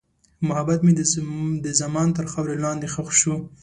[0.47, 0.93] محبت مې
[1.65, 3.35] د زمان تر خاورې لاندې ښخ شو.